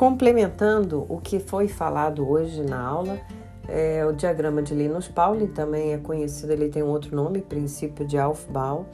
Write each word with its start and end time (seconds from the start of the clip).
complementando 0.00 1.04
o 1.10 1.20
que 1.20 1.38
foi 1.38 1.68
falado 1.68 2.26
hoje 2.26 2.62
na 2.62 2.80
aula, 2.80 3.20
é, 3.68 4.02
o 4.06 4.14
diagrama 4.14 4.62
de 4.62 4.74
Linus 4.74 5.08
Pauling 5.08 5.48
também 5.48 5.92
é 5.92 5.98
conhecido, 5.98 6.50
ele 6.54 6.70
tem 6.70 6.82
um 6.82 6.88
outro 6.88 7.14
nome, 7.14 7.42
princípio 7.42 8.06
de 8.06 8.16
Aufbau, 8.16 8.86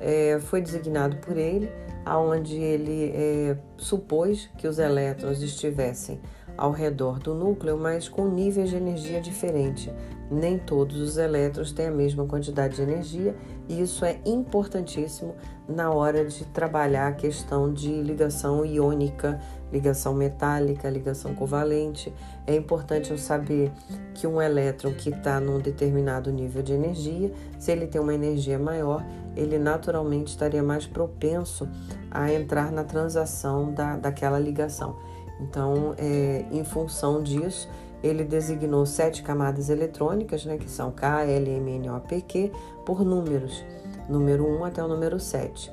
é, 0.00 0.40
foi 0.40 0.60
designado 0.60 1.18
por 1.18 1.36
ele, 1.36 1.70
aonde 2.04 2.56
ele 2.56 3.12
é, 3.14 3.56
supôs 3.76 4.50
que 4.58 4.66
os 4.66 4.80
elétrons 4.80 5.40
estivessem 5.40 6.20
ao 6.60 6.72
redor 6.72 7.18
do 7.18 7.34
núcleo, 7.34 7.78
mas 7.78 8.06
com 8.06 8.28
níveis 8.28 8.68
de 8.68 8.76
energia 8.76 9.18
diferente. 9.18 9.90
Nem 10.30 10.58
todos 10.58 11.00
os 11.00 11.16
elétrons 11.16 11.72
têm 11.72 11.86
a 11.86 11.90
mesma 11.90 12.26
quantidade 12.26 12.76
de 12.76 12.82
energia, 12.82 13.34
e 13.66 13.80
isso 13.80 14.04
é 14.04 14.20
importantíssimo 14.26 15.34
na 15.66 15.90
hora 15.90 16.24
de 16.24 16.44
trabalhar 16.44 17.08
a 17.08 17.12
questão 17.12 17.72
de 17.72 17.88
ligação 18.02 18.64
iônica, 18.64 19.40
ligação 19.72 20.12
metálica, 20.12 20.90
ligação 20.90 21.34
covalente. 21.34 22.12
É 22.46 22.54
importante 22.54 23.10
eu 23.10 23.18
saber 23.18 23.72
que 24.12 24.26
um 24.26 24.40
elétron 24.40 24.92
que 24.92 25.08
está 25.08 25.40
num 25.40 25.58
determinado 25.58 26.30
nível 26.30 26.62
de 26.62 26.74
energia, 26.74 27.32
se 27.58 27.72
ele 27.72 27.86
tem 27.86 28.00
uma 28.00 28.14
energia 28.14 28.58
maior, 28.58 29.04
ele 29.34 29.58
naturalmente 29.58 30.28
estaria 30.28 30.62
mais 30.62 30.86
propenso 30.86 31.66
a 32.10 32.30
entrar 32.32 32.70
na 32.70 32.84
transação 32.84 33.72
da, 33.72 33.96
daquela 33.96 34.38
ligação. 34.38 34.96
Então, 35.40 35.94
é, 35.98 36.44
em 36.50 36.64
função 36.64 37.22
disso, 37.22 37.68
ele 38.02 38.24
designou 38.24 38.86
sete 38.86 39.22
camadas 39.22 39.68
eletrônicas, 39.68 40.44
né, 40.44 40.56
que 40.56 40.70
são 40.70 40.90
K, 40.90 41.24
L, 41.24 41.50
M, 41.50 41.70
N, 41.72 41.90
O, 41.90 42.00
P, 42.00 42.20
Q, 42.20 42.52
por 42.84 43.04
números, 43.04 43.64
número 44.08 44.46
1 44.46 44.64
até 44.64 44.82
o 44.82 44.88
número 44.88 45.18
7. 45.18 45.70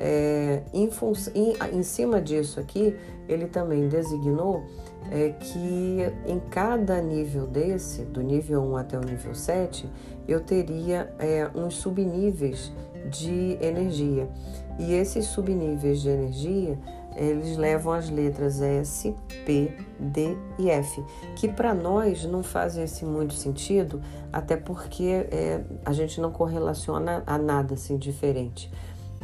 É, 0.00 0.62
em, 0.72 0.88
em, 1.34 1.76
em, 1.76 1.82
cima 1.82 2.20
disso 2.20 2.60
aqui, 2.60 2.96
ele 3.28 3.46
também 3.46 3.88
designou 3.88 4.62
é, 5.10 5.30
que 5.30 5.98
em 6.24 6.38
cada 6.50 7.00
nível 7.00 7.46
desse, 7.46 8.02
do 8.04 8.22
nível 8.22 8.62
1 8.62 8.76
até 8.76 8.96
o 8.96 9.02
nível 9.02 9.34
7, 9.34 9.88
eu 10.26 10.40
teria 10.40 11.12
é, 11.18 11.50
uns 11.52 11.74
subníveis 11.74 12.72
de 13.10 13.58
energia. 13.60 14.28
E 14.78 14.94
esses 14.94 15.26
subníveis 15.26 16.00
de 16.00 16.08
energia 16.08 16.78
eles 17.18 17.56
levam 17.56 17.92
as 17.92 18.08
letras 18.08 18.60
S, 18.60 19.14
P, 19.44 19.72
D 19.98 20.36
e 20.58 20.70
F, 20.70 21.04
que 21.34 21.48
para 21.48 21.74
nós 21.74 22.24
não 22.24 22.42
fazem 22.42 22.84
assim 22.84 23.04
muito 23.04 23.34
sentido, 23.34 24.00
até 24.32 24.56
porque 24.56 25.26
é, 25.30 25.60
a 25.84 25.92
gente 25.92 26.20
não 26.20 26.30
correlaciona 26.30 27.22
a 27.26 27.36
nada 27.36 27.74
assim 27.74 27.96
diferente. 27.96 28.70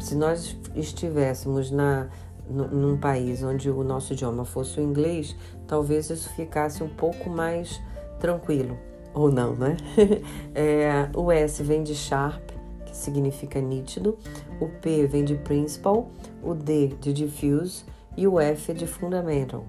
Se 0.01 0.15
nós 0.17 0.57
estivéssemos 0.75 1.71
na, 1.71 2.09
num 2.49 2.97
país 2.97 3.43
onde 3.43 3.71
o 3.71 3.85
nosso 3.85 4.13
idioma 4.13 4.45
fosse 4.45 4.81
o 4.81 4.83
inglês, 4.83 5.37
talvez 5.67 6.11
isso 6.11 6.29
ficasse 6.31 6.83
um 6.83 6.89
pouco 6.89 7.31
mais 7.31 7.81
tranquilo, 8.19 8.77
ou 9.15 9.31
não, 9.31 9.55
né? 9.55 9.77
é, 10.55 11.09
o 11.15 11.31
S 11.31 11.63
vem 11.63 11.83
de 11.83 11.95
sharp, 11.95 12.51
significa 12.95 13.61
nítido, 13.61 14.17
o 14.61 14.69
P 14.69 15.07
vem 15.07 15.25
de 15.25 15.35
principal, 15.35 16.09
o 16.43 16.55
D 16.55 16.89
de 17.01 17.13
diffuse 17.13 17.85
e 18.17 18.27
o 18.27 18.39
F 18.41 18.73
de 18.73 18.87
fundamental. 18.87 19.65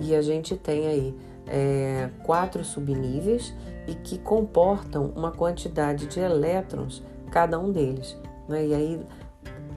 E 0.00 0.14
a 0.14 0.20
gente 0.20 0.56
tem 0.56 0.86
aí 0.86 1.14
é, 1.46 2.10
quatro 2.24 2.64
subníveis 2.64 3.54
e 3.86 3.94
que 3.94 4.18
comportam 4.18 5.12
uma 5.14 5.30
quantidade 5.30 6.06
de 6.06 6.20
elétrons 6.20 7.02
cada 7.30 7.58
um 7.58 7.70
deles. 7.70 8.16
Né? 8.48 8.66
E 8.66 8.74
aí, 8.74 9.00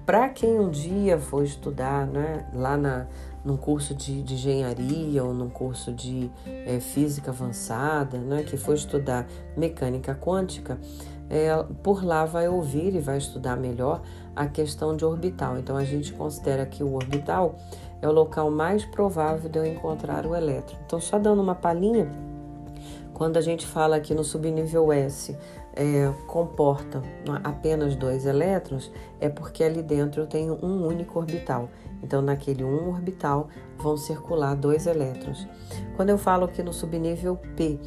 para 0.05 0.29
quem 0.29 0.59
um 0.59 0.69
dia 0.69 1.17
for 1.17 1.43
estudar 1.43 2.07
né, 2.07 2.47
lá 2.53 2.75
na, 2.75 3.07
num 3.43 3.55
curso 3.55 3.93
de, 3.93 4.21
de 4.21 4.33
engenharia 4.33 5.23
ou 5.23 5.33
num 5.33 5.49
curso 5.49 5.93
de 5.93 6.29
é, 6.45 6.79
física 6.79 7.31
avançada, 7.31 8.17
né, 8.17 8.43
que 8.43 8.57
for 8.57 8.73
estudar 8.73 9.27
mecânica 9.55 10.15
quântica, 10.15 10.79
é, 11.29 11.49
por 11.83 12.03
lá 12.03 12.25
vai 12.25 12.47
ouvir 12.47 12.95
e 12.95 12.99
vai 12.99 13.17
estudar 13.17 13.55
melhor 13.55 14.01
a 14.35 14.47
questão 14.47 14.95
de 14.95 15.05
orbital. 15.05 15.57
Então 15.57 15.77
a 15.77 15.83
gente 15.83 16.11
considera 16.13 16.65
que 16.65 16.83
o 16.83 16.95
orbital 16.95 17.55
é 18.01 18.07
o 18.07 18.11
local 18.11 18.49
mais 18.49 18.85
provável 18.85 19.49
de 19.49 19.59
eu 19.59 19.65
encontrar 19.65 20.25
o 20.25 20.35
elétron. 20.35 20.77
Então, 20.85 20.99
só 20.99 21.19
dando 21.19 21.41
uma 21.41 21.55
palhinha, 21.55 22.09
quando 23.13 23.37
a 23.37 23.41
gente 23.41 23.67
fala 23.67 23.97
aqui 23.97 24.13
no 24.13 24.23
subnível 24.23 24.93
S 24.93 25.37
é, 25.75 26.11
comporta 26.25 27.01
apenas 27.43 27.95
dois 27.95 28.25
elétrons, 28.25 28.91
é 29.19 29.27
porque 29.27 29.63
ali 29.63 29.83
dentro 29.83 30.21
eu 30.21 30.27
tenho 30.27 30.57
um 30.63 30.87
único 30.87 31.19
orbital. 31.19 31.69
Então, 32.01 32.21
naquele 32.21 32.63
um 32.63 32.89
orbital 32.89 33.49
vão 33.77 33.97
circular 33.97 34.55
dois 34.55 34.87
elétrons. 34.87 35.47
Quando 35.97 36.09
eu 36.09 36.17
falo 36.17 36.47
que 36.47 36.63
no 36.63 36.71
subnível 36.71 37.37
P 37.57 37.77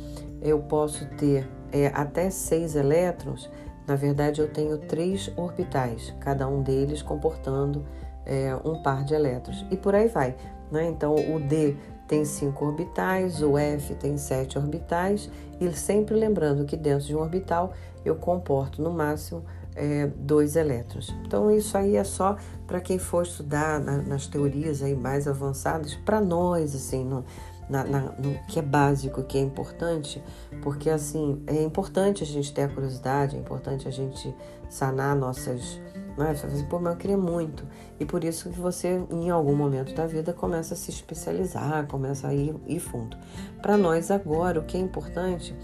eu 0.43 0.59
posso 0.59 1.07
ter 1.17 1.49
é, 1.73 1.89
até 1.89 2.31
seis 2.31 2.77
elétrons, 2.77 3.51
na 3.87 3.97
verdade 3.97 4.41
eu 4.41 4.49
tenho 4.49 4.79
três 4.79 5.33
orbitais, 5.37 6.15
cada 6.21 6.47
um 6.47 6.63
deles 6.63 7.03
comportando 7.03 7.85
é, 8.25 8.55
um 8.65 8.83
par 8.83 9.05
de 9.05 9.15
elétrons. 9.15 9.65
E 9.71 9.77
por 9.77 9.95
aí 9.95 10.09
vai. 10.09 10.37
Né? 10.71 10.89
Então, 10.89 11.15
o 11.15 11.41
D 11.41 11.77
tem 12.07 12.25
cinco 12.25 12.67
orbitais, 12.67 13.43
o 13.43 13.57
F 13.57 13.95
tem 13.95 14.17
sete 14.17 14.59
orbitais, 14.59 15.31
e 15.61 15.71
sempre 15.73 16.15
lembrando 16.15 16.65
que 16.65 16.77
dentro 16.77 17.07
de 17.07 17.17
um 17.17 17.21
orbital 17.21 17.73
eu 18.05 18.17
comporto 18.17 18.83
no 18.83 18.91
máximo 18.91 19.45
é, 19.75 20.07
dois 20.17 20.57
elétrons. 20.57 21.15
Então, 21.25 21.51
isso 21.51 21.77
aí 21.77 21.97
é 21.97 22.05
só 22.05 22.37
para 22.67 22.81
quem 22.81 22.99
for 22.99 23.23
estudar 23.23 23.81
na, 23.81 23.99
nas 23.99 24.27
teorias 24.27 24.83
aí 24.83 24.95
mais 24.95 25.27
avançadas, 25.29 25.95
para 25.95 26.21
nós, 26.21 26.75
assim, 26.75 27.05
no, 27.05 27.25
na, 27.69 27.85
na, 27.85 28.01
no 28.01 28.39
que 28.49 28.59
é 28.59 28.63
básico, 28.63 29.23
que 29.23 29.39
é 29.39 29.41
importante, 29.41 30.23
porque 30.63 30.91
assim 30.91 31.43
é 31.47 31.63
importante 31.63 32.23
a 32.23 32.27
gente 32.27 32.53
ter 32.53 32.63
a 32.63 32.69
curiosidade, 32.69 33.37
é 33.37 33.39
importante 33.39 33.89
a 33.89 33.91
gente 33.91 34.35
sanar 34.69 35.17
nossas 35.17 35.81
né? 36.17 36.35
Você 36.35 36.43
fala 36.43 36.53
assim, 36.53 36.65
pô, 36.65 36.79
mas 36.79 36.93
eu 36.93 36.99
queria 36.99 37.17
muito. 37.17 37.67
E 37.99 38.05
por 38.05 38.23
isso 38.25 38.51
que 38.51 38.59
você, 38.59 39.03
em 39.11 39.31
algum 39.31 39.55
momento 39.55 39.95
da 39.95 40.07
vida, 40.07 40.33
começa 40.33 40.75
a 40.75 40.77
se 40.77 40.91
especializar, 40.91 41.87
começa 41.87 42.29
a 42.29 42.35
ir, 42.35 42.55
ir 42.67 42.81
fundo. 42.81 43.17
Para 43.61 43.77
nós 43.77 44.11
agora, 44.11 44.61
o 44.61 44.65
que 44.65 44.77
é 44.77 44.81
importante 44.81 45.55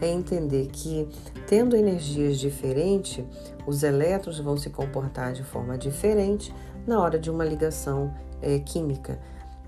é 0.00 0.08
entender 0.08 0.68
que, 0.68 1.08
tendo 1.46 1.76
energias 1.76 2.38
diferentes, 2.38 3.24
os 3.66 3.82
elétrons 3.82 4.38
vão 4.38 4.56
se 4.56 4.70
comportar 4.70 5.32
de 5.32 5.42
forma 5.42 5.76
diferente 5.76 6.54
na 6.86 7.00
hora 7.00 7.18
de 7.18 7.30
uma 7.30 7.44
ligação 7.44 8.14
é, 8.40 8.58
química. 8.58 9.20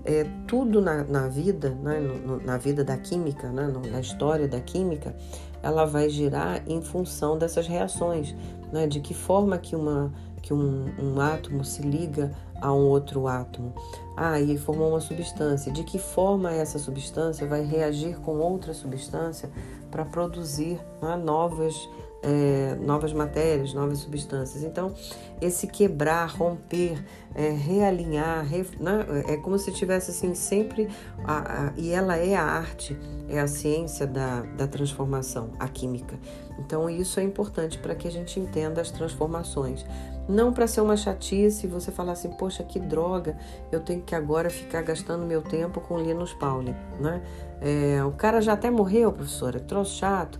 É, 0.03 0.25
tudo 0.47 0.81
na, 0.81 1.03
na 1.03 1.27
vida, 1.27 1.69
né, 1.69 1.99
no, 1.99 2.43
na 2.43 2.57
vida 2.57 2.83
da 2.83 2.97
química, 2.97 3.49
né, 3.49 3.71
na 3.91 3.99
história 3.99 4.47
da 4.47 4.59
química, 4.59 5.15
ela 5.61 5.85
vai 5.85 6.09
girar 6.09 6.63
em 6.67 6.81
função 6.81 7.37
dessas 7.37 7.67
reações, 7.67 8.35
né, 8.71 8.87
de 8.87 8.99
que 8.99 9.13
forma 9.13 9.57
que 9.57 9.75
uma 9.75 10.11
que 10.41 10.53
um, 10.53 10.85
um 10.99 11.19
átomo 11.19 11.63
se 11.63 11.81
liga 11.81 12.31
a 12.61 12.71
um 12.71 12.87
outro 12.87 13.27
átomo. 13.27 13.73
Ah, 14.15 14.39
e 14.39 14.57
formou 14.57 14.89
uma 14.89 15.01
substância. 15.01 15.71
De 15.71 15.83
que 15.83 15.97
forma 15.97 16.51
essa 16.53 16.77
substância 16.77 17.47
vai 17.47 17.63
reagir 17.63 18.17
com 18.19 18.37
outra 18.37 18.73
substância 18.73 19.49
para 19.89 20.05
produzir 20.05 20.79
né, 21.01 21.15
novas, 21.15 21.89
é, 22.21 22.75
novas 22.75 23.13
matérias, 23.13 23.73
novas 23.73 23.99
substâncias? 23.99 24.63
Então, 24.63 24.93
esse 25.41 25.65
quebrar, 25.65 26.29
romper, 26.29 27.03
é, 27.33 27.49
realinhar, 27.49 28.45
re, 28.45 28.63
né, 28.79 29.05
é 29.27 29.37
como 29.37 29.57
se 29.57 29.71
tivesse 29.71 30.11
assim 30.11 30.35
sempre. 30.35 30.87
A, 31.23 31.67
a, 31.67 31.73
e 31.75 31.91
ela 31.91 32.15
é 32.17 32.35
a 32.35 32.43
arte, 32.43 32.95
é 33.27 33.39
a 33.39 33.47
ciência 33.47 34.05
da, 34.05 34.41
da 34.41 34.67
transformação, 34.67 35.51
a 35.57 35.67
química. 35.67 36.19
Então, 36.59 36.87
isso 36.87 37.19
é 37.19 37.23
importante 37.23 37.79
para 37.79 37.95
que 37.95 38.07
a 38.07 38.11
gente 38.11 38.39
entenda 38.39 38.81
as 38.81 38.91
transformações. 38.91 39.83
Não 40.31 40.53
para 40.53 40.65
ser 40.65 40.79
uma 40.79 40.95
chatice 40.95 41.67
você 41.67 41.91
falar 41.91 42.13
assim, 42.13 42.29
poxa, 42.29 42.63
que 42.63 42.79
droga, 42.79 43.37
eu 43.69 43.81
tenho 43.81 44.01
que 44.01 44.15
agora 44.15 44.49
ficar 44.49 44.81
gastando 44.81 45.25
meu 45.25 45.41
tempo 45.41 45.81
com 45.81 45.99
Linus 45.99 46.33
Pauling, 46.33 46.73
né? 47.01 47.21
É, 47.59 48.01
o 48.05 48.11
cara 48.11 48.39
já 48.39 48.53
até 48.53 48.71
morreu, 48.71 49.11
professora, 49.11 49.59
troço 49.59 49.97
chato, 49.97 50.39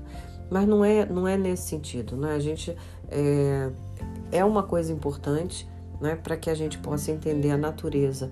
mas 0.49 0.65
não 0.65 0.85
é, 0.85 1.05
não 1.05 1.27
é 1.27 1.35
nesse 1.35 1.63
sentido, 1.63 2.15
né? 2.15 2.33
A 2.33 2.39
gente 2.39 2.73
é, 3.09 3.69
é 4.31 4.45
uma 4.45 4.63
coisa 4.63 4.93
importante, 4.93 5.67
né, 5.99 6.15
para 6.15 6.37
que 6.37 6.49
a 6.49 6.55
gente 6.55 6.77
possa 6.77 7.11
entender 7.11 7.51
a 7.51 7.57
natureza 7.57 8.31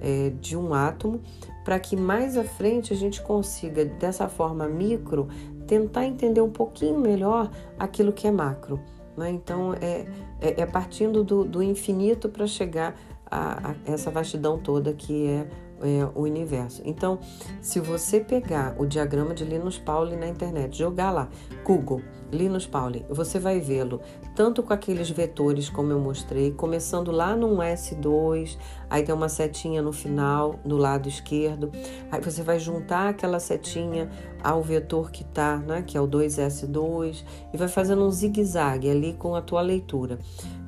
é, 0.00 0.32
de 0.40 0.56
um 0.56 0.72
átomo, 0.72 1.20
para 1.64 1.78
que 1.80 1.96
mais 1.96 2.36
à 2.36 2.44
frente 2.44 2.92
a 2.92 2.96
gente 2.96 3.20
consiga, 3.20 3.84
dessa 3.84 4.28
forma 4.28 4.68
micro, 4.68 5.28
tentar 5.66 6.06
entender 6.06 6.40
um 6.40 6.50
pouquinho 6.50 6.98
melhor 6.98 7.50
aquilo 7.78 8.12
que 8.12 8.26
é 8.26 8.30
macro. 8.30 8.80
Né? 9.20 9.30
Então, 9.30 9.74
é, 9.74 10.06
é, 10.40 10.62
é, 10.62 10.66
partindo 10.66 11.22
do, 11.22 11.44
do 11.44 11.62
infinito 11.62 12.28
para 12.28 12.46
chegar 12.46 12.98
a, 13.30 13.70
a, 13.70 13.74
essa 13.84 14.10
vastidão 14.10 14.58
toda 14.58 14.94
que 14.94 15.26
é, 15.26 15.46
é, 15.82 16.04
o 16.14 16.22
universo. 16.22 16.80
Então, 16.86 17.18
se 17.60 17.78
você 17.80 18.18
pegar 18.18 18.74
o 18.78 18.86
diagrama 18.86 19.34
de 19.34 19.44
Linus 19.44 19.78
Pauling 19.78 20.16
na 20.16 20.26
internet, 20.26 20.76
jogar 20.76 21.10
lá, 21.10 21.28
Google, 21.62 22.00
Linus 22.32 22.66
Pauling, 22.66 23.04
você 23.08 23.38
vai 23.38 23.60
vê-lo 23.60 24.00
tanto 24.34 24.62
com 24.62 24.72
aqueles 24.72 25.10
vetores 25.10 25.68
como 25.68 25.92
eu 25.92 25.98
mostrei, 25.98 26.52
começando 26.52 27.10
lá 27.10 27.36
num 27.36 27.56
S2, 27.58 28.56
aí 28.88 29.02
tem 29.02 29.14
uma 29.14 29.28
setinha 29.28 29.82
no 29.82 29.92
final, 29.92 30.54
no 30.64 30.76
lado 30.76 31.08
esquerdo, 31.08 31.70
aí 32.10 32.20
você 32.20 32.42
vai 32.42 32.58
juntar 32.58 33.08
aquela 33.08 33.40
setinha 33.40 34.08
ao 34.42 34.62
vetor 34.62 35.10
que 35.10 35.24
tá, 35.24 35.58
né, 35.58 35.82
que 35.86 35.96
é 35.96 36.00
o 36.00 36.08
2S2, 36.08 37.24
e 37.52 37.56
vai 37.56 37.68
fazendo 37.68 38.04
um 38.04 38.10
zigue-zague 38.10 38.90
ali 38.90 39.12
com 39.14 39.34
a 39.34 39.42
tua 39.42 39.60
leitura. 39.60 40.18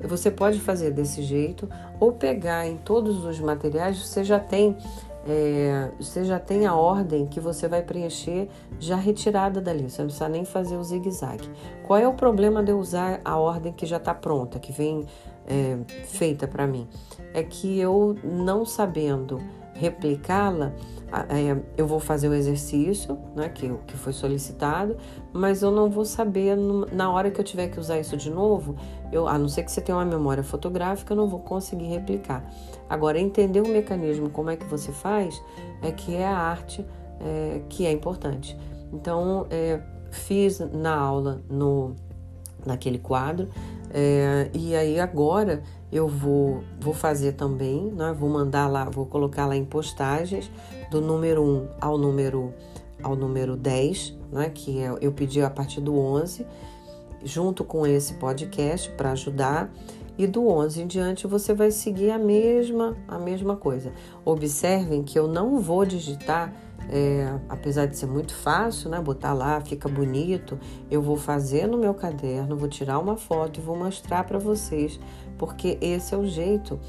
Você 0.01 0.29
pode 0.29 0.59
fazer 0.59 0.91
desse 0.91 1.23
jeito 1.23 1.67
ou 1.99 2.11
pegar 2.11 2.67
em 2.67 2.77
todos 2.77 3.25
os 3.25 3.39
materiais, 3.39 3.97
você 3.97 4.23
já 4.23 4.39
tem 4.39 4.77
é, 5.27 5.91
você 5.99 6.25
já 6.25 6.39
tem 6.39 6.65
a 6.65 6.75
ordem 6.75 7.25
que 7.25 7.39
você 7.39 7.67
vai 7.67 7.81
preencher 7.81 8.49
já 8.79 8.95
retirada 8.95 9.61
dali, 9.61 9.89
você 9.89 10.01
não 10.01 10.07
precisa 10.07 10.29
nem 10.29 10.43
fazer 10.43 10.75
o 10.75 10.83
zigue-zague. 10.83 11.49
Qual 11.83 11.97
é 11.97 12.07
o 12.07 12.13
problema 12.13 12.61
de 12.61 12.71
eu 12.71 12.79
usar 12.79 13.21
a 13.23 13.37
ordem 13.37 13.71
que 13.71 13.85
já 13.85 13.97
está 13.97 14.13
pronta, 14.13 14.59
que 14.59 14.71
vem 14.71 15.05
é, 15.47 15.77
feita 16.05 16.47
para 16.47 16.67
mim? 16.67 16.87
É 17.33 17.41
que 17.41 17.79
eu 17.79 18.15
não 18.23 18.65
sabendo 18.65 19.41
replicá-la, 19.83 20.71
é, 21.29 21.57
eu 21.77 21.85
vou 21.85 21.99
fazer 21.99 22.29
o 22.29 22.33
exercício 22.33 23.19
né, 23.35 23.49
que, 23.49 23.69
que 23.85 23.95
foi 23.97 24.13
solicitado, 24.13 24.97
mas 25.31 25.61
eu 25.61 25.71
não 25.71 25.89
vou 25.89 26.05
saber 26.05 26.57
na 26.91 27.11
hora 27.11 27.29
que 27.29 27.39
eu 27.39 27.43
tiver 27.43 27.67
que 27.67 27.79
usar 27.79 27.99
isso 27.99 28.15
de 28.17 28.29
novo, 28.29 28.75
eu, 29.11 29.27
a 29.27 29.37
não 29.37 29.47
ser 29.47 29.63
que 29.63 29.71
você 29.71 29.81
tenha 29.81 29.97
uma 29.97 30.05
memória 30.05 30.43
fotográfica, 30.43 31.13
eu 31.13 31.17
não 31.17 31.27
vou 31.27 31.39
conseguir 31.39 31.87
replicar. 31.87 32.49
Agora, 32.89 33.19
entender 33.19 33.61
o 33.61 33.67
mecanismo, 33.67 34.29
como 34.29 34.49
é 34.49 34.55
que 34.55 34.65
você 34.65 34.91
faz, 34.91 35.39
é 35.81 35.91
que 35.91 36.15
é 36.15 36.25
a 36.25 36.37
arte 36.37 36.85
é, 37.19 37.61
que 37.69 37.85
é 37.85 37.91
importante. 37.91 38.57
Então, 38.91 39.45
é, 39.49 39.81
fiz 40.11 40.59
na 40.59 40.95
aula 40.95 41.41
no 41.49 41.95
naquele 42.65 42.97
quadro 42.97 43.49
é, 43.93 44.49
e 44.53 44.75
aí 44.75 44.99
agora 44.99 45.61
eu 45.91 46.07
vou, 46.07 46.63
vou 46.79 46.93
fazer 46.93 47.33
também, 47.33 47.91
né? 47.91 48.15
vou 48.17 48.27
mandar 48.27 48.67
lá, 48.67 48.85
vou 48.85 49.05
colocar 49.05 49.45
lá 49.45 49.55
em 49.55 49.63
postagens 49.63 50.49
do 50.89 50.99
número 50.99 51.43
1 51.43 51.67
ao 51.79 51.97
número, 51.97 52.51
ao 53.03 53.15
número 53.15 53.55
10, 53.55 54.17
né? 54.31 54.49
que 54.49 54.79
é, 54.79 54.91
eu 54.99 55.11
pedi 55.11 55.43
a 55.43 55.49
partir 55.49 55.79
do 55.79 55.95
11, 55.95 56.43
junto 57.23 57.63
com 57.63 57.85
esse 57.85 58.15
podcast 58.15 58.89
para 58.91 59.11
ajudar. 59.11 59.71
E 60.17 60.27
do 60.27 60.47
11 60.47 60.81
em 60.81 60.87
diante 60.87 61.25
você 61.25 61.53
vai 61.53 61.71
seguir 61.71 62.11
a 62.11 62.19
mesma, 62.19 62.95
a 63.07 63.17
mesma 63.17 63.55
coisa. 63.55 63.91
Observem 64.23 65.03
que 65.03 65.17
eu 65.17 65.27
não 65.27 65.59
vou 65.59 65.85
digitar 65.85 66.53
é, 66.89 67.39
apesar 67.49 67.85
de 67.85 67.97
ser 67.97 68.07
muito 68.07 68.35
fácil, 68.35 68.89
né? 68.89 68.99
Botar 68.99 69.33
lá, 69.33 69.59
fica 69.61 69.87
bonito. 69.87 70.59
Eu 70.89 71.01
vou 71.01 71.15
fazer 71.15 71.67
no 71.67 71.77
meu 71.77 71.93
caderno, 71.93 72.57
vou 72.57 72.67
tirar 72.67 72.99
uma 72.99 73.15
foto 73.15 73.59
e 73.59 73.63
vou 73.63 73.75
mostrar 73.75 74.23
para 74.25 74.37
vocês, 74.37 74.99
porque 75.37 75.77
esse 75.81 76.13
é 76.13 76.17
o 76.17 76.25
jeito 76.25 76.79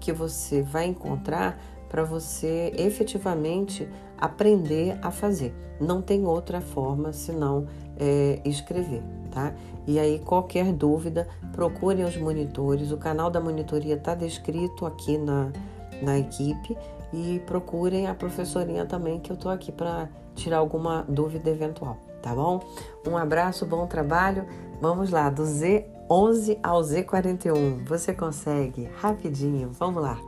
que 0.00 0.12
você 0.12 0.62
vai 0.62 0.86
encontrar 0.86 1.58
para 1.88 2.02
você 2.02 2.72
efetivamente 2.76 3.88
aprender 4.18 4.98
a 5.00 5.10
fazer. 5.10 5.54
Não 5.80 6.02
tem 6.02 6.26
outra 6.26 6.60
forma 6.60 7.12
senão 7.12 7.66
é, 7.98 8.40
escrever, 8.44 9.02
tá? 9.36 9.52
E 9.86 9.98
aí, 9.98 10.18
qualquer 10.18 10.72
dúvida, 10.72 11.28
procurem 11.52 12.04
os 12.04 12.16
monitores. 12.16 12.90
O 12.90 12.96
canal 12.96 13.30
da 13.30 13.38
monitoria 13.38 13.94
está 13.94 14.14
descrito 14.14 14.86
aqui 14.86 15.18
na, 15.18 15.52
na 16.00 16.18
equipe 16.18 16.74
e 17.12 17.38
procurem 17.46 18.06
a 18.06 18.14
professorinha 18.14 18.86
também, 18.86 19.20
que 19.20 19.30
eu 19.30 19.36
tô 19.36 19.50
aqui 19.50 19.70
para 19.70 20.08
tirar 20.34 20.58
alguma 20.58 21.04
dúvida 21.06 21.50
eventual, 21.50 21.98
tá 22.22 22.34
bom? 22.34 22.60
Um 23.06 23.16
abraço, 23.16 23.66
bom 23.66 23.86
trabalho. 23.86 24.46
Vamos 24.80 25.10
lá, 25.10 25.28
do 25.28 25.42
Z11 25.42 26.58
ao 26.62 26.80
Z41. 26.80 27.84
Você 27.86 28.14
consegue 28.14 28.88
rapidinho. 29.00 29.70
Vamos 29.70 30.02
lá. 30.02 30.18